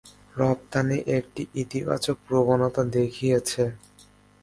রপ্তানি 0.37 0.97
একটি 1.17 1.41
ইতিবাচক 1.55 2.17
প্রবণতা 2.27 2.81
দেখিয়েছে। 2.97 3.63